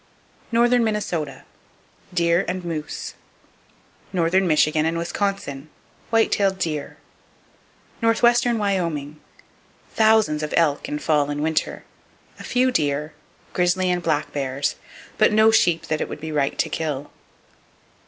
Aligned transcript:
Northern 0.51 0.83
Minnesota: 0.83 1.43
Deer 2.11 2.43
and 2.47 2.65
moose. 2.65 3.13
Northern 4.11 4.47
Michigan 4.47 4.83
And 4.83 4.97
Wisconsin: 4.97 5.69
White 6.09 6.31
tailed 6.31 6.57
deer. 6.57 6.97
[Page 6.97 8.01
158] 8.01 8.07
Northwestern 8.07 8.57
Wyoming: 8.57 9.21
Thousands 9.91 10.41
of 10.41 10.55
elk 10.57 10.89
in 10.89 10.97
fall 10.97 11.29
and 11.29 11.43
winter; 11.43 11.83
a 12.39 12.43
few 12.43 12.71
deer, 12.71 13.13
grizzly 13.53 13.91
and 13.91 14.01
black 14.01 14.33
bears, 14.33 14.73
but 15.19 15.31
no 15.31 15.51
sheep 15.51 15.85
that 15.85 16.01
it 16.01 16.09
would 16.09 16.19
be 16.19 16.31
right 16.31 16.57
to 16.57 16.67
kill. 16.67 17.11